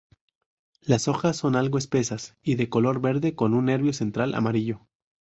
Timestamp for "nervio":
3.65-3.93